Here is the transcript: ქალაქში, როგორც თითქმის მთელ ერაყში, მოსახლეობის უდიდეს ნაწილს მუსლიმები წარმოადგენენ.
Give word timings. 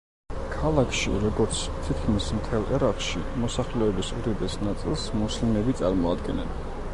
ქალაქში, 0.51 1.11
როგორც 1.23 1.59
თითქმის 1.89 2.29
მთელ 2.37 2.65
ერაყში, 2.77 3.21
მოსახლეობის 3.43 4.11
უდიდეს 4.21 4.57
ნაწილს 4.65 5.05
მუსლიმები 5.21 5.77
წარმოადგენენ. 5.85 6.53